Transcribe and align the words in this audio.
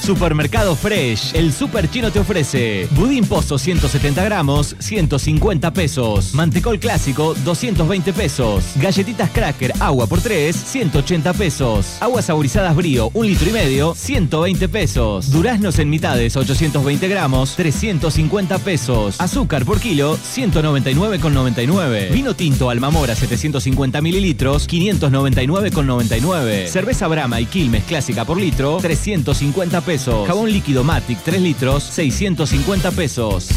Supermercado 0.00 0.74
Fresh, 0.74 1.34
el 1.34 1.52
super 1.52 1.88
chino 1.90 2.10
te 2.10 2.20
ofrece 2.20 2.88
budín 2.92 3.26
pozo 3.26 3.58
170 3.58 4.24
gramos, 4.24 4.74
150 4.78 5.72
pesos. 5.72 6.34
Mantecol 6.34 6.78
clásico, 6.78 7.34
220 7.44 8.12
pesos. 8.14 8.64
Galletitas 8.76 9.30
cracker, 9.30 9.74
agua 9.78 10.06
por 10.06 10.20
3, 10.20 10.56
180 10.56 11.34
pesos. 11.34 11.98
Aguas 12.00 12.24
saborizadas 12.24 12.74
brío, 12.74 13.10
1 13.12 13.28
litro 13.28 13.50
y 13.50 13.52
medio, 13.52 13.94
120 13.94 14.68
pesos. 14.70 15.30
Duraznos 15.30 15.78
en 15.78 15.90
mitades, 15.90 16.34
820 16.34 17.06
gramos, 17.06 17.54
350 17.56 18.58
pesos. 18.58 19.20
Azúcar 19.20 19.66
por 19.66 19.80
kilo, 19.80 20.16
199,99. 20.16 22.10
Vino 22.10 22.34
tinto 22.34 22.70
Almamora, 22.70 23.14
750 23.14 24.00
mililitros, 24.00 24.66
599,99. 24.66 26.68
Cerveza 26.68 27.06
Brahma 27.06 27.38
y 27.40 27.46
Quilmes 27.46 27.84
clásica 27.84 28.24
por 28.24 28.40
litro, 28.40 28.78
350 28.80 29.82
pesos. 29.82 29.89
Jabón 29.98 30.52
líquido 30.52 30.84
Matic 30.84 31.18
3 31.24 31.40
litros, 31.40 31.82
650 31.82 32.92
pesos. 32.92 33.48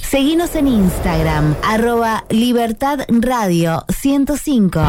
Seguinos 0.00 0.54
en 0.54 0.68
Instagram, 0.68 1.54
arroba 1.62 2.24
Libertad 2.30 3.00
Radio 3.08 3.84
105. 3.90 4.80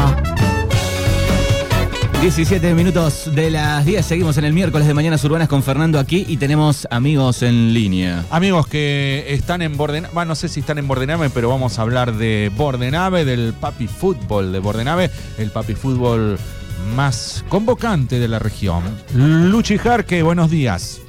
17 2.22 2.74
minutos 2.74 3.30
de 3.34 3.50
las 3.50 3.84
10, 3.84 4.04
seguimos 4.06 4.38
en 4.38 4.44
el 4.44 4.54
miércoles 4.54 4.86
de 4.86 4.94
Mañanas 4.94 5.22
Urbanas 5.24 5.48
con 5.48 5.62
Fernando 5.62 5.98
aquí 5.98 6.24
y 6.26 6.38
tenemos 6.38 6.88
amigos 6.90 7.42
en 7.42 7.74
línea. 7.74 8.24
Amigos 8.30 8.66
que 8.66 9.26
están 9.28 9.60
en 9.60 9.76
Bordenave, 9.76 10.14
bueno, 10.14 10.30
no 10.30 10.34
sé 10.36 10.48
si 10.48 10.60
están 10.60 10.78
en 10.78 10.88
Bordenave, 10.88 11.28
pero 11.28 11.50
vamos 11.50 11.78
a 11.78 11.82
hablar 11.82 12.14
de 12.14 12.50
Bordenave, 12.56 13.26
del 13.26 13.52
Papi 13.52 13.88
Fútbol 13.88 14.52
de 14.52 14.58
Bordenave, 14.58 15.10
el 15.36 15.50
Papi 15.50 15.74
Fútbol 15.74 16.38
más 16.94 17.44
convocante 17.48 18.18
de 18.18 18.28
la 18.28 18.38
región. 18.38 18.82
Luchi 19.14 19.78
Jarque, 19.78 20.22
buenos 20.22 20.50
días. 20.50 21.00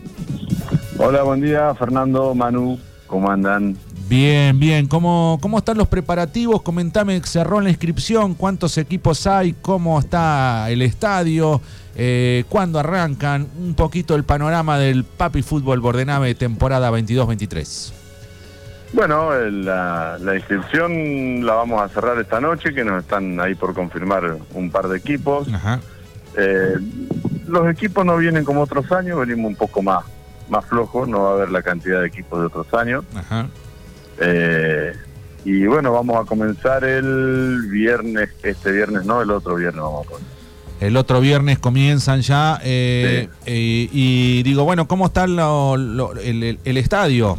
Hola, 0.97 1.23
buen 1.23 1.41
día, 1.41 1.73
Fernando, 1.75 2.36
Manu, 2.36 2.80
¿cómo 3.08 3.30
andan? 3.30 3.77
Bien, 4.11 4.59
bien. 4.59 4.88
¿Cómo, 4.88 5.39
¿Cómo 5.42 5.58
están 5.58 5.77
los 5.77 5.88
preparativos? 5.88 6.61
Comentame, 6.64 7.22
cerró 7.23 7.61
la 7.61 7.69
inscripción, 7.69 8.33
cuántos 8.33 8.77
equipos 8.77 9.25
hay, 9.25 9.53
cómo 9.53 9.97
está 9.99 10.69
el 10.69 10.81
estadio, 10.81 11.61
eh, 11.95 12.44
cuándo 12.49 12.77
arrancan, 12.77 13.47
un 13.58 13.73
poquito 13.73 14.16
el 14.16 14.25
panorama 14.25 14.77
del 14.77 15.05
Papi 15.05 15.42
Fútbol 15.44 15.80
Bordenave 15.80 16.36
temporada 16.36 16.92
22-23. 16.92 18.00
Bueno, 18.94 19.34
la, 19.34 20.17
inscripción 20.36 21.45
la 21.45 21.53
vamos 21.53 21.81
a 21.81 21.88
cerrar 21.88 22.20
esta 22.20 22.42
noche, 22.42 22.73
que 22.73 22.84
nos 22.84 23.03
están 23.03 23.39
ahí 23.39 23.56
por 23.56 23.73
confirmar 23.73 24.38
un 24.53 24.70
par 24.70 24.88
de 24.89 24.98
equipos. 24.98 25.48
Eh, 26.38 26.75
los 27.48 27.70
equipos 27.70 28.06
no 28.06 28.17
vienen 28.17 28.44
como 28.44 28.61
otros 28.61 28.92
años, 28.92 29.20
venimos 29.20 29.50
un 29.50 29.56
poco 29.56 29.81
más, 29.81 30.03
más 30.50 30.66
flojos, 30.66 31.08
no 31.08 31.23
va 31.23 31.30
a 31.30 31.33
haber 31.33 31.52
la 31.52 31.61
cantidad 31.61 32.02
de 32.02 32.08
equipos 32.08 32.39
de 32.39 32.45
otros 32.48 32.73
años. 32.73 33.06
Eh, 34.20 34.94
y 35.45 35.66
bueno, 35.66 35.94
vamos 35.94 36.23
a 36.23 36.28
comenzar 36.28 36.83
el 36.83 37.67
viernes, 37.70 38.30
este 38.44 38.72
viernes 38.72 39.05
no, 39.05 39.22
el 39.22 39.31
otro 39.31 39.55
viernes 39.55 39.81
vamos 39.81 40.05
a 40.05 40.09
comenzar. 40.09 40.31
El 40.81 40.98
otro 40.98 41.22
viernes 41.22 41.59
comienzan 41.59 42.22
ya. 42.22 42.59
Eh, 42.64 43.30
y 43.45 44.44
digo, 44.44 44.64
bueno, 44.64 44.88
¿cómo 44.88 45.05
está 45.05 45.23
el, 45.26 46.59
el 46.64 46.78
estadio? 46.78 47.38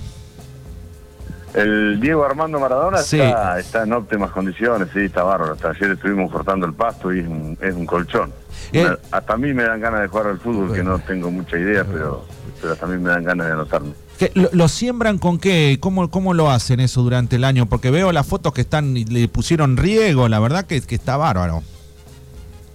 El 1.54 2.00
Diego 2.00 2.24
Armando 2.24 2.58
Maradona 2.58 3.00
está, 3.00 3.82
en 3.82 3.92
óptimas 3.92 4.30
condiciones, 4.30 4.88
sí, 4.92 5.00
está 5.00 5.22
bárbaro. 5.22 5.52
Hasta 5.52 5.70
ayer 5.70 5.90
estuvimos 5.90 6.30
cortando 6.30 6.64
el 6.64 6.72
pasto 6.72 7.12
y 7.12 7.20
es 7.20 7.26
un, 7.26 7.58
es 7.60 7.74
un 7.74 7.84
colchón. 7.84 8.32
Eh. 8.72 8.86
hasta 9.10 9.34
a 9.34 9.36
mí 9.36 9.52
me 9.52 9.64
dan 9.64 9.80
ganas 9.80 10.00
de 10.00 10.08
jugar 10.08 10.28
al 10.28 10.38
fútbol, 10.38 10.72
que 10.72 10.82
no 10.82 10.98
tengo 11.00 11.30
mucha 11.30 11.58
idea, 11.58 11.84
pero, 11.84 12.24
pero 12.60 12.72
hasta 12.72 12.86
a 12.86 12.88
mí 12.88 12.96
me 12.96 13.10
dan 13.10 13.24
ganas 13.24 13.46
de 13.46 13.52
anotarme. 13.52 13.92
Lo, 14.34 14.68
siembran 14.68 15.18
con 15.18 15.38
qué? 15.38 15.78
¿Cómo, 15.80 16.08
¿Cómo 16.10 16.32
lo 16.32 16.50
hacen 16.50 16.80
eso 16.80 17.02
durante 17.02 17.36
el 17.36 17.44
año? 17.44 17.66
Porque 17.66 17.90
veo 17.90 18.12
las 18.12 18.26
fotos 18.26 18.54
que 18.54 18.60
están 18.62 18.96
y 18.96 19.04
le 19.04 19.28
pusieron 19.28 19.76
riego, 19.76 20.28
la 20.28 20.38
verdad 20.38 20.64
que, 20.64 20.80
que 20.80 20.94
está 20.94 21.16
bárbaro. 21.16 21.62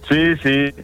Sí, 0.08 0.36
sí. 0.42 0.74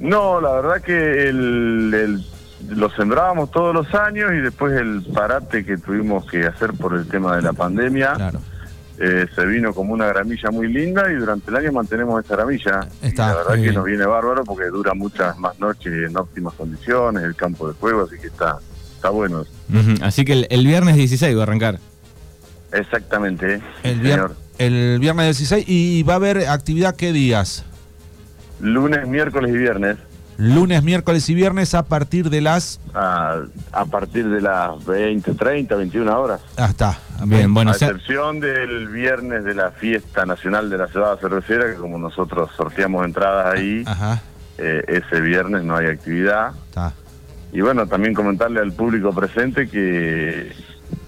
No, 0.00 0.40
la 0.40 0.52
verdad 0.52 0.82
que 0.82 1.28
el 1.28 2.24
lo 2.68 2.90
sembrábamos 2.90 3.50
todos 3.50 3.74
los 3.74 3.94
años 3.94 4.32
y 4.32 4.40
después 4.40 4.74
el 4.74 5.04
parate 5.14 5.64
que 5.64 5.78
tuvimos 5.78 6.26
que 6.26 6.46
hacer 6.46 6.72
por 6.72 6.94
el 6.94 7.06
tema 7.06 7.36
de 7.36 7.42
la 7.42 7.52
pandemia. 7.52 8.32
Eh, 9.00 9.26
se 9.32 9.46
vino 9.46 9.72
como 9.72 9.92
una 9.92 10.06
gramilla 10.06 10.50
muy 10.50 10.66
linda 10.72 11.08
y 11.08 11.14
durante 11.14 11.50
el 11.52 11.56
año 11.56 11.72
mantenemos 11.72 12.24
esa 12.24 12.34
gramilla. 12.34 12.80
la 13.16 13.34
verdad 13.34 13.54
que 13.54 13.72
nos 13.72 13.84
viene 13.84 14.04
bárbaro 14.04 14.42
porque 14.42 14.64
dura 14.66 14.92
muchas 14.92 15.38
más 15.38 15.58
noches 15.60 15.92
en 16.08 16.16
óptimas 16.16 16.54
condiciones, 16.54 17.22
el 17.22 17.36
campo 17.36 17.68
de 17.68 17.74
juego, 17.74 18.02
así 18.02 18.18
que 18.18 18.26
está, 18.26 18.58
está 18.96 19.10
bueno. 19.10 19.44
Así 20.02 20.24
que 20.24 20.46
el, 20.50 20.66
viernes 20.66 20.96
16 20.96 21.36
va 21.36 21.40
a 21.40 21.42
arrancar. 21.44 21.78
Exactamente. 22.72 23.60
El, 23.84 24.00
el 24.58 24.98
viernes 24.98 25.26
16 25.26 25.64
y 25.68 26.02
va 26.02 26.14
a 26.14 26.16
haber 26.16 26.48
actividad 26.48 26.96
qué 26.96 27.12
días? 27.12 27.64
Lunes, 28.60 29.06
miércoles 29.06 29.54
y 29.54 29.58
viernes 29.58 29.96
lunes, 30.38 30.82
miércoles 30.82 31.28
y 31.28 31.34
viernes 31.34 31.74
a 31.74 31.84
partir 31.84 32.30
de 32.30 32.40
las... 32.40 32.80
A, 32.94 33.84
partir 33.90 34.28
de 34.28 34.40
las 34.40 34.84
20, 34.86 35.34
30, 35.34 35.74
21 35.74 36.20
horas. 36.20 36.40
Ah, 36.56 36.68
está. 36.70 36.98
Bien, 37.24 37.52
bueno. 37.52 37.72
A 37.72 37.74
excepción 37.74 38.40
del 38.40 38.88
viernes 38.88 39.44
de 39.44 39.54
la 39.54 39.72
fiesta 39.72 40.24
nacional 40.24 40.70
de 40.70 40.78
la 40.78 40.86
ciudad 40.86 41.18
cervecera, 41.18 41.66
que 41.66 41.74
como 41.74 41.98
nosotros 41.98 42.50
sorteamos 42.56 43.04
entradas 43.04 43.54
ahí, 43.54 43.84
eh, 44.58 44.84
ese 44.86 45.20
viernes 45.20 45.64
no 45.64 45.76
hay 45.76 45.86
actividad. 45.86 46.52
Está. 46.68 46.94
Y 47.52 47.60
bueno, 47.60 47.86
también 47.86 48.14
comentarle 48.14 48.60
al 48.60 48.72
público 48.72 49.12
presente 49.12 49.68
que, 49.68 50.52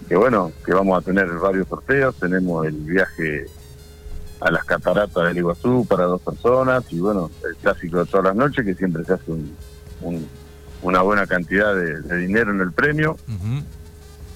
que 0.08 0.16
bueno, 0.16 0.50
que 0.66 0.72
vamos 0.72 0.98
a 0.98 1.04
tener 1.04 1.28
varios 1.34 1.68
sorteos, 1.68 2.16
tenemos 2.16 2.66
el 2.66 2.76
viaje 2.76 3.46
a 4.40 4.50
las 4.50 4.64
cataratas 4.64 5.28
del 5.28 5.38
Iguazú 5.38 5.86
para 5.86 6.04
dos 6.04 6.22
personas 6.22 6.84
y 6.90 6.98
bueno, 6.98 7.30
el 7.48 7.56
clásico 7.56 7.98
de 7.98 8.06
todas 8.06 8.26
las 8.26 8.36
noches 8.36 8.64
que 8.64 8.74
siempre 8.74 9.04
se 9.04 9.14
hace 9.14 9.32
una 10.82 11.02
buena 11.02 11.26
cantidad 11.26 11.74
de, 11.74 12.18
dinero 12.18 12.50
en 12.52 12.60
el 12.60 12.72
premio. 12.72 13.16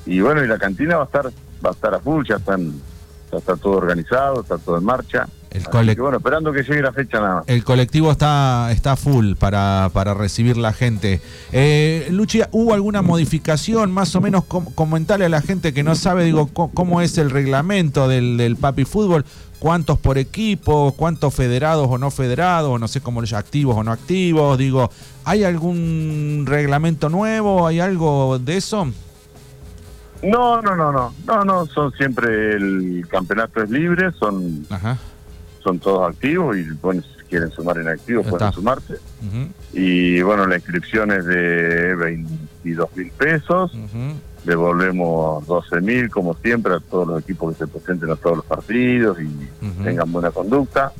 Y 0.06 0.20
bueno, 0.20 0.44
y 0.44 0.47
la 0.47 0.59
cantina 0.59 0.97
va 0.97 1.03
a 1.03 1.06
estar 1.06 1.32
va 1.65 1.70
a 1.70 1.72
estar 1.72 1.94
a 1.94 2.00
full, 2.00 2.25
ya 2.28 2.37
están 2.37 2.75
ya 3.32 3.38
está 3.38 3.56
todo 3.56 3.72
organizado, 3.72 4.42
está 4.42 4.59
todo 4.59 4.78
en 4.78 4.84
marcha. 4.84 5.26
El 5.54 5.62
bueno, 5.97 6.16
esperando 6.16 6.53
que 6.53 6.65
llegue 6.65 6.82
la 6.82 6.92
fecha 6.92 7.21
nada 7.21 7.34
más. 7.36 7.44
El 7.47 7.62
colectivo 7.62 8.10
está, 8.10 8.72
está 8.72 8.97
full 8.97 9.34
para, 9.34 9.88
para 9.92 10.12
recibir 10.12 10.56
la 10.56 10.72
gente. 10.72 11.21
Eh, 11.53 12.09
Luchi, 12.10 12.41
¿hubo 12.50 12.75
alguna 12.75 13.03
modificación? 13.03 13.92
Más 13.92 14.16
o 14.16 14.21
menos 14.21 14.44
comentarle 14.47 15.26
a 15.26 15.28
la 15.28 15.42
gente 15.42 15.72
que 15.72 15.84
no 15.84 15.94
sabe, 15.94 16.25
digo, 16.25 16.48
cómo 16.48 17.00
es 17.03 17.19
el 17.19 17.31
reglamento 17.31 18.09
del, 18.09 18.36
del 18.36 18.56
Papi 18.56 18.84
Fútbol 18.84 19.25
cuántos 19.65 19.99
por 19.99 20.19
equipo, 20.19 20.93
cuántos 20.95 21.33
federados 21.33 21.89
o 21.89 21.97
no 21.97 22.11
federados, 22.11 22.79
no 22.79 22.87
sé 22.87 23.01
cómo 23.01 23.23
los 23.23 23.33
activos 23.33 23.75
o 23.75 23.83
no 23.83 23.93
activos, 23.93 24.59
digo, 24.59 24.91
¿hay 25.25 25.43
algún 25.43 26.45
reglamento 26.47 27.09
nuevo? 27.09 27.67
¿Hay 27.67 27.81
algo 27.81 28.39
de 28.39 28.59
eso? 28.59 28.93
No, 30.23 30.61
no, 30.61 30.77
no, 30.77 30.93
no, 30.93 31.15
no, 31.27 31.45
no, 31.47 31.65
son 31.65 31.91
siempre 31.93 32.57
el 32.57 33.07
campeonato 33.09 33.63
es 33.63 33.71
libre, 33.71 34.13
son, 34.13 34.67
son 35.65 35.79
todos 35.79 36.09
activos 36.09 36.57
y 36.57 36.71
bueno, 36.83 37.03
si 37.03 37.25
quieren 37.25 37.51
sumar 37.51 37.79
en 37.79 37.89
activos 37.89 38.27
pueden 38.27 38.53
sumarse. 38.53 38.99
Y 39.73 40.21
bueno, 40.23 40.47
la 40.47 40.57
inscripción 40.57 41.11
es 41.11 41.25
de 41.25 41.97
22 41.97 42.97
mil 42.97 43.11
pesos. 43.13 43.73
Devolvemos 44.45 45.47
12.000 45.47 46.11
como 46.11 46.35
siempre 46.35 46.75
a 46.75 46.81
todos 46.81 47.09
los 47.09 47.23
equipos 47.23 47.55
que 47.55 47.65
se 47.65 47.67
presenten 47.67 48.11
a 48.11 48.17
todos 48.17 48.37
los 48.37 48.45
partidos 48.45 49.17
y 49.19 49.49
tengan 49.83 50.13
buena 50.13 50.31
conducta. 50.31 50.93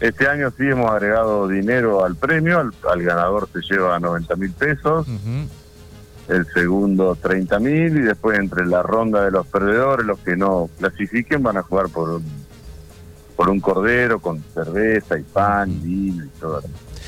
Este 0.00 0.28
año 0.28 0.52
sí 0.56 0.64
hemos 0.68 0.90
agregado 0.92 1.48
dinero 1.48 2.04
al 2.04 2.14
premio, 2.14 2.60
al, 2.60 3.02
ganador 3.02 3.48
se 3.52 3.60
lleva 3.60 3.98
90.000 3.98 4.52
pesos, 4.54 5.08
el 6.28 6.46
segundo 6.54 7.16
30.000 7.16 7.96
y 7.96 8.00
después 8.02 8.38
entre 8.38 8.66
la 8.66 8.82
ronda 8.82 9.24
de 9.24 9.32
los 9.32 9.46
perdedores, 9.48 10.06
los 10.06 10.20
que 10.20 10.36
no 10.36 10.70
clasifiquen 10.78 11.42
van 11.42 11.56
a 11.56 11.62
jugar 11.62 11.88
por 11.88 12.20
por 13.36 13.50
un 13.50 13.60
cordero 13.60 14.18
con 14.18 14.42
cerveza 14.54 15.18
y 15.18 15.22
pan, 15.22 15.70
y 15.70 15.74
vino 15.78 16.24
y 16.24 16.28
todo 16.40 16.62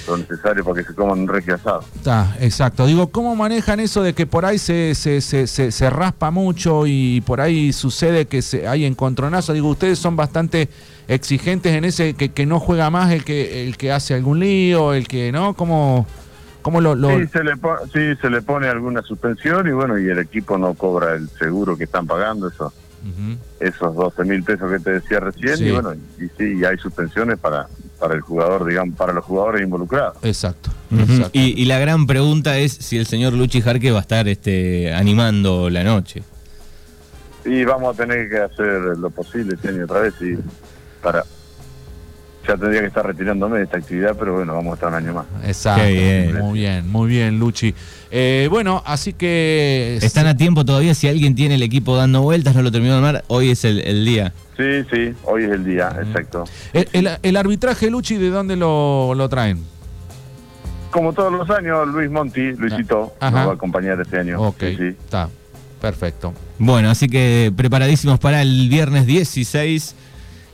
lo 0.08 0.16
necesario 0.16 0.64
para 0.64 0.80
que 0.80 0.88
se 0.88 0.94
coman 0.94 1.20
un 1.20 1.28
regio 1.28 1.54
asado. 1.54 1.84
Está, 1.94 2.36
exacto. 2.40 2.86
Digo, 2.86 3.08
¿cómo 3.08 3.36
manejan 3.36 3.80
eso 3.80 4.02
de 4.02 4.14
que 4.14 4.26
por 4.26 4.44
ahí 4.44 4.58
se, 4.58 4.94
se, 4.94 5.20
se, 5.20 5.46
se, 5.46 5.90
raspa 5.90 6.30
mucho 6.30 6.86
y 6.86 7.20
por 7.22 7.40
ahí 7.40 7.72
sucede 7.72 8.26
que 8.26 8.42
se, 8.42 8.66
hay 8.66 8.84
encontronazo? 8.84 9.52
Digo, 9.52 9.68
ustedes 9.68 9.98
son 9.98 10.16
bastante 10.16 10.68
exigentes 11.08 11.72
en 11.74 11.84
ese 11.84 12.14
que, 12.14 12.30
que 12.30 12.46
no 12.46 12.60
juega 12.60 12.90
más 12.90 13.12
el 13.12 13.24
que 13.24 13.66
el 13.66 13.76
que 13.76 13.92
hace 13.92 14.14
algún 14.14 14.40
lío, 14.40 14.94
el 14.94 15.06
que, 15.08 15.32
¿no? 15.32 15.54
¿Cómo, 15.54 16.06
cómo 16.62 16.80
lo, 16.80 16.94
Sí, 16.94 17.26
se 17.28 17.44
le 17.44 17.54
sí, 17.92 18.20
se 18.20 18.30
le 18.30 18.42
pone 18.42 18.68
alguna 18.68 19.02
suspensión 19.02 19.66
y 19.68 19.72
bueno, 19.72 19.98
y 19.98 20.08
el 20.08 20.18
equipo 20.18 20.58
no 20.58 20.74
cobra 20.74 21.14
el 21.14 21.28
seguro 21.30 21.76
que 21.76 21.84
están 21.84 22.06
pagando, 22.06 22.48
eso. 22.48 22.72
Esos 23.60 23.94
12 23.94 24.24
mil 24.24 24.42
pesos 24.42 24.70
que 24.70 24.78
te 24.78 24.92
decía 24.92 25.20
recién, 25.20 25.66
y 25.66 25.70
bueno, 25.70 25.94
y 25.94 26.28
sí, 26.36 26.64
hay 26.64 26.76
suspensiones 26.78 27.38
para 27.38 27.68
para 27.98 28.14
el 28.14 28.20
jugador, 28.20 28.64
digamos, 28.66 28.96
para 28.96 29.12
los 29.12 29.24
jugadores 29.24 29.62
involucrados. 29.62 30.16
Exacto. 30.22 30.70
Y, 31.32 31.64
la 31.66 31.78
gran 31.78 32.06
pregunta 32.06 32.56
es 32.58 32.72
si 32.72 32.96
el 32.96 33.06
señor 33.06 33.32
Luchi 33.32 33.60
Jarque 33.60 33.90
va 33.90 33.98
a 33.98 34.02
estar 34.02 34.28
este, 34.28 34.94
animando 34.94 35.68
la 35.68 35.84
noche. 35.84 36.22
Y 37.44 37.64
vamos 37.64 37.94
a 37.94 38.02
tener 38.02 38.28
que 38.28 38.38
hacer 38.38 38.96
lo 38.98 39.10
posible 39.10 39.56
año 39.66 39.84
otra 39.84 40.00
vez 40.00 40.14
y 40.20 40.38
para 41.02 41.24
ya 42.48 42.56
tendría 42.56 42.80
que 42.80 42.86
estar 42.86 43.06
retirándome 43.06 43.58
de 43.58 43.64
esta 43.64 43.76
actividad, 43.76 44.16
pero 44.18 44.36
bueno, 44.36 44.54
vamos 44.54 44.72
a 44.72 44.74
estar 44.74 44.88
un 44.88 44.94
año 44.94 45.12
más. 45.12 45.26
Exacto. 45.44 45.82
Muy 46.42 46.58
bien, 46.58 46.88
muy 46.88 47.08
bien, 47.08 47.38
Luchi. 47.38 47.74
Eh, 48.10 48.48
bueno, 48.50 48.82
así 48.86 49.12
que... 49.12 49.98
Están 50.00 50.26
a 50.26 50.34
tiempo 50.34 50.64
todavía, 50.64 50.94
si 50.94 51.08
alguien 51.08 51.34
tiene 51.34 51.56
el 51.56 51.62
equipo 51.62 51.94
dando 51.94 52.22
vueltas, 52.22 52.54
no 52.54 52.62
lo 52.62 52.72
terminó 52.72 52.94
de 52.94 53.06
armar, 53.06 53.24
hoy 53.28 53.50
es 53.50 53.66
el, 53.66 54.04
día. 54.06 54.32
Sí, 54.56 54.82
sí, 54.90 55.14
hoy 55.24 55.44
es 55.44 55.50
el 55.50 55.64
día, 55.64 55.94
exacto. 56.02 56.44
El, 56.72 57.36
arbitraje, 57.36 57.90
Luchi, 57.90 58.16
¿de 58.16 58.30
dónde 58.30 58.56
lo, 58.56 59.28
traen? 59.28 59.62
Como 60.90 61.12
todos 61.12 61.30
los 61.30 61.50
años, 61.50 61.86
Luis 61.88 62.10
Monti, 62.10 62.52
Luisito, 62.52 63.12
nos 63.20 63.34
va 63.34 63.42
a 63.42 63.52
acompañar 63.52 64.00
este 64.00 64.20
año. 64.20 64.40
Ok, 64.40 64.62
está, 64.62 65.28
perfecto. 65.82 66.32
Bueno, 66.58 66.88
así 66.88 67.10
que 67.10 67.52
preparadísimos 67.54 68.18
para 68.18 68.40
el 68.40 68.70
viernes 68.70 69.04
16 69.04 69.94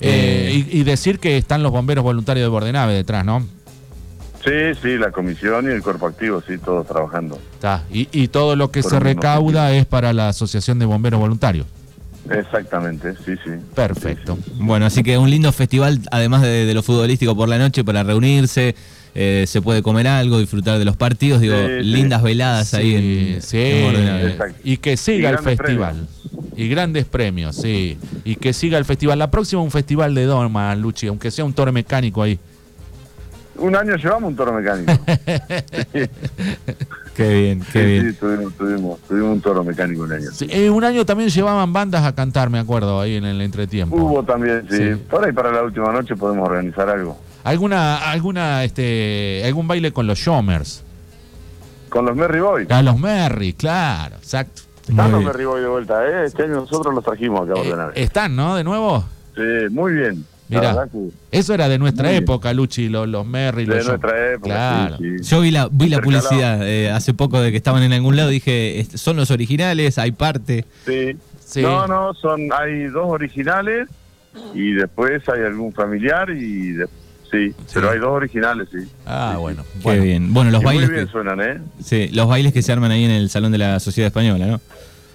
eh, 0.04 0.66
y, 0.70 0.82
decir 0.84 1.18
que 1.18 1.36
están 1.36 1.62
los 1.62 1.72
bomberos 1.72 2.04
voluntarios 2.04 2.44
de 2.44 2.48
Bordenave 2.48 2.92
detrás, 2.94 3.24
¿no? 3.24 3.46
Sí, 4.44 4.78
sí, 4.82 4.98
la 4.98 5.10
comisión 5.10 5.64
y 5.64 5.72
el 5.72 5.82
cuerpo 5.82 6.06
activo, 6.06 6.42
sí, 6.46 6.58
todos 6.58 6.86
trabajando. 6.86 7.38
Está. 7.54 7.84
Y, 7.90 8.28
todo 8.28 8.56
lo 8.56 8.70
que 8.70 8.82
se 8.82 9.00
recauda 9.00 9.72
es 9.72 9.86
para 9.86 10.12
la 10.12 10.28
Asociación 10.28 10.78
de 10.78 10.84
Bomberos 10.84 11.18
Voluntarios. 11.18 11.66
Exactamente, 12.30 13.14
sí, 13.24 13.34
sí. 13.42 13.50
Perfecto. 13.74 14.38
Bueno, 14.56 14.86
así 14.86 15.02
que 15.02 15.16
un 15.16 15.30
lindo 15.30 15.50
festival, 15.52 16.00
además 16.10 16.42
de, 16.42 16.72
lo 16.74 16.82
futbolístico 16.82 17.34
por 17.34 17.48
la 17.48 17.58
noche, 17.58 17.84
para 17.84 18.02
reunirse, 18.02 18.74
eh, 19.14 19.44
se 19.46 19.62
puede 19.62 19.82
comer 19.82 20.08
algo, 20.08 20.38
disfrutar 20.38 20.78
de 20.78 20.84
los 20.84 20.96
partidos, 20.96 21.40
digo, 21.40 21.56
lindas 21.80 22.22
veladas 22.22 22.74
ahí 22.74 23.34
en, 23.34 23.42
sí, 23.42 23.82
Y 24.62 24.76
que 24.78 24.96
siga 24.96 25.30
el 25.30 25.38
festival. 25.38 26.06
Y 26.56 26.68
grandes 26.68 27.04
premios, 27.04 27.56
sí. 27.56 27.98
Y 28.24 28.36
que 28.36 28.52
siga 28.52 28.78
el 28.78 28.84
festival. 28.84 29.18
La 29.18 29.30
próxima 29.30 29.62
un 29.62 29.70
festival 29.70 30.14
de 30.14 30.24
Doma, 30.24 30.74
Luchi, 30.76 31.06
aunque 31.06 31.30
sea 31.30 31.44
un 31.44 31.52
toro 31.52 31.72
mecánico 31.72 32.22
ahí. 32.22 32.38
Un 33.56 33.76
año 33.76 33.94
llevamos 33.96 34.30
un 34.30 34.36
toro 34.36 34.52
mecánico. 34.52 34.92
qué 37.14 37.28
bien, 37.28 37.64
qué 37.72 37.84
bien. 37.84 38.10
Sí, 38.10 38.18
tuvimos, 38.18 38.52
tuvimos, 38.54 38.98
un 39.10 39.40
toro 39.40 39.62
mecánico 39.62 40.02
un 40.02 40.12
año. 40.12 40.28
Eh, 40.40 40.68
un 40.70 40.82
año 40.82 41.06
también 41.06 41.30
llevaban 41.30 41.72
bandas 41.72 42.04
a 42.04 42.14
cantar, 42.14 42.50
me 42.50 42.58
acuerdo, 42.58 43.00
ahí 43.00 43.14
en 43.16 43.24
el 43.24 43.40
entretiempo. 43.40 43.94
Hubo 43.96 44.24
también, 44.24 44.66
sí. 44.68 44.96
Por 45.08 45.24
ahí 45.24 45.32
para 45.32 45.52
la 45.52 45.62
última 45.62 45.92
noche 45.92 46.16
podemos 46.16 46.48
organizar 46.48 46.88
algo. 46.88 47.16
¿Alguna, 47.44 48.10
alguna, 48.10 48.64
este, 48.64 49.42
algún 49.44 49.68
baile 49.68 49.92
con 49.92 50.06
los 50.06 50.18
Shomers? 50.18 50.82
Con 51.90 52.06
los 52.06 52.16
Merry 52.16 52.40
Boys. 52.40 52.70
A 52.70 52.82
los 52.82 52.98
Merry, 52.98 53.52
claro, 53.52 54.16
exacto. 54.16 54.62
Están 54.88 55.12
los 55.12 55.25
Merry 55.25 55.44
Boys 55.44 55.62
de 55.62 55.69
vuelta, 55.69 56.06
¿eh? 56.06 56.26
Este 56.26 56.42
año 56.42 56.54
nosotros 56.56 56.94
los 56.94 57.04
trajimos 57.04 57.48
acá 57.48 57.60
eh, 57.94 58.02
Están, 58.02 58.36
¿no? 58.36 58.56
De 58.56 58.64
nuevo. 58.64 59.04
Sí, 59.34 59.42
muy 59.70 59.94
bien. 59.94 60.25
Mira, 60.48 60.88
eso 61.31 61.54
era 61.54 61.69
de 61.69 61.78
nuestra 61.78 62.12
época, 62.12 62.52
Luchi, 62.52 62.88
los, 62.88 63.08
los 63.08 63.26
Merry. 63.26 63.64
De 63.64 63.82
nuestra 63.82 64.32
época. 64.32 64.46
Claro. 64.46 64.96
Yo 65.00 65.40
vi 65.40 65.50
la, 65.50 65.69
vi 65.70 65.88
la 65.88 66.00
publicidad 66.00 66.69
eh, 66.69 66.90
hace 66.90 67.14
poco 67.14 67.40
de 67.40 67.50
que 67.50 67.56
estaban 67.56 67.82
en 67.82 67.92
algún 67.94 68.16
lado. 68.16 68.28
Dije, 68.28 68.86
¿son 68.94 69.16
los 69.16 69.31
originales? 69.31 69.98
¿Hay 69.98 70.12
parte? 70.12 70.66
Sí. 70.84 71.16
sí. 71.40 71.62
No, 71.62 71.87
no, 71.87 72.12
son, 72.14 72.50
hay 72.52 72.84
dos 72.84 73.06
originales 73.06 73.88
y 74.52 74.72
después 74.72 75.26
hay 75.28 75.42
algún 75.42 75.72
familiar 75.72 76.30
y 76.30 76.76
sí, 77.34 77.54
pero 77.72 77.90
hay 77.90 77.98
dos 77.98 78.10
originales, 78.10 78.69
sí. 78.70 78.88
Ah, 79.06 79.36
bueno. 79.38 79.62
Qué 79.82 79.98
bien. 79.98 80.32
Bueno, 80.32 80.50
los 80.50 80.62
bailes. 80.62 80.88
Muy 80.88 80.96
bien 80.96 81.08
suenan, 81.08 81.40
¿eh? 81.40 81.60
Sí, 81.82 82.08
los 82.08 82.28
bailes 82.28 82.52
que 82.52 82.62
se 82.62 82.72
arman 82.72 82.90
ahí 82.90 83.04
en 83.04 83.10
el 83.10 83.31
Salón 83.31 83.52
de 83.52 83.58
la 83.58 83.81
Sociedad 83.81 84.08
Española, 84.08 84.46
¿no? 84.46 84.60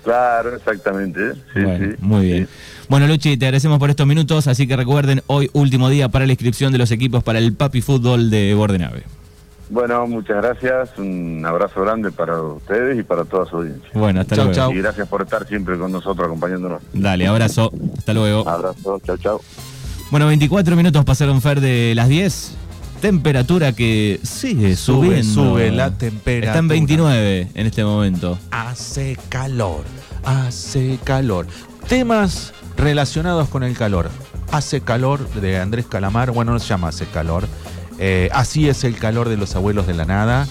Claro, 0.03 0.55
exactamente. 0.55 1.33
Sí, 1.53 1.61
sí. 1.61 1.95
Muy 1.99 2.25
bien. 2.25 2.47
Bueno, 2.87 3.07
Luchi, 3.07 3.37
te 3.37 3.45
agradecemos 3.45 3.77
por 3.79 3.89
estos 3.89 4.07
minutos, 4.07 4.47
así 4.47 4.67
que 4.67 4.75
recuerden, 4.75 5.21
hoy 5.27 5.49
último 5.53 5.89
día 5.89 6.09
para 6.09 6.25
la 6.25 6.31
inscripción 6.31 6.71
de 6.71 6.79
los 6.79 6.91
equipos 6.91 7.23
para 7.23 7.39
el 7.39 7.53
Papi 7.53 7.81
Fútbol 7.81 8.29
de 8.29 8.53
Bordenave. 8.53 9.03
Bueno, 9.69 10.07
muchas 10.07 10.37
gracias, 10.37 10.97
un 10.97 11.43
abrazo 11.45 11.81
grande 11.81 12.11
para 12.11 12.41
ustedes 12.41 12.97
y 12.97 13.03
para 13.03 13.23
toda 13.25 13.45
su 13.45 13.57
audiencia. 13.57 13.89
Bueno, 13.93 14.21
hasta 14.21 14.35
luego. 14.35 14.71
Y 14.71 14.77
gracias 14.77 15.07
por 15.07 15.21
estar 15.21 15.47
siempre 15.47 15.77
con 15.77 15.91
nosotros 15.91 16.25
acompañándonos. 16.25 16.81
Dale, 16.91 17.27
abrazo, 17.27 17.71
hasta 17.95 18.13
luego. 18.15 18.49
Abrazo, 18.49 18.99
chao, 19.05 19.17
chao. 19.17 19.41
Bueno, 20.11 20.25
24 20.25 20.75
minutos 20.75 21.05
pasaron 21.05 21.39
Fer 21.39 21.61
de 21.61 21.93
las 21.95 22.09
10. 22.09 22.55
Temperatura 22.99 23.73
que 23.73 24.19
sigue 24.23 24.75
subiendo. 24.75 25.23
Sube 25.23 25.71
la 25.71 25.91
temperatura. 25.91 26.47
Está 26.51 26.59
en 26.59 26.67
29 26.67 27.47
en 27.53 27.67
este 27.67 27.83
momento. 27.83 28.39
Hace 28.49 29.17
calor, 29.29 29.85
hace 30.25 30.97
calor. 31.03 31.45
Temas 31.87 32.53
relacionados 32.75 33.49
con 33.49 33.63
el 33.63 33.77
calor. 33.77 34.09
Hace 34.51 34.81
calor 34.81 35.29
de 35.35 35.59
Andrés 35.59 35.85
Calamar, 35.85 36.31
bueno, 36.31 36.53
no 36.53 36.59
se 36.59 36.67
llama 36.67 36.87
Hace 36.87 37.05
calor. 37.05 37.47
Eh, 37.99 38.29
así 38.33 38.67
es 38.67 38.83
el 38.83 38.95
calor 38.95 39.29
de 39.29 39.37
los 39.37 39.55
abuelos 39.55 39.85
de 39.85 39.93
la 39.93 40.05
nada. 40.05 40.47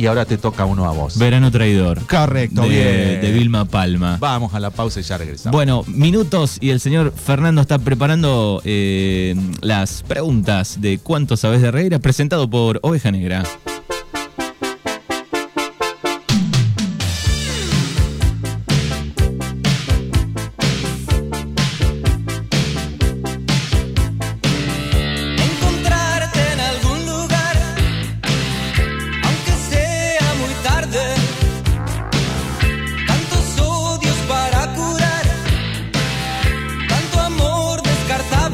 Y 0.00 0.06
ahora 0.06 0.24
te 0.24 0.38
toca 0.38 0.64
uno 0.64 0.86
a 0.86 0.92
vos. 0.92 1.18
Verano 1.18 1.50
traidor. 1.50 2.06
Correcto, 2.06 2.62
de, 2.62 2.68
bien. 2.70 3.20
De 3.20 3.32
Vilma 3.32 3.66
Palma. 3.66 4.16
Vamos 4.18 4.54
a 4.54 4.60
la 4.60 4.70
pausa 4.70 4.98
y 5.00 5.02
ya 5.02 5.18
regresamos. 5.18 5.52
Bueno, 5.52 5.84
minutos 5.88 6.56
y 6.58 6.70
el 6.70 6.80
señor 6.80 7.12
Fernando 7.12 7.60
está 7.60 7.78
preparando 7.78 8.62
eh, 8.64 9.36
las 9.60 10.02
preguntas 10.02 10.80
de 10.80 10.96
cuánto 10.96 11.36
sabes 11.36 11.60
de 11.60 11.70
Reira, 11.70 11.98
presentado 11.98 12.48
por 12.48 12.80
Oveja 12.82 13.10
Negra. 13.10 13.42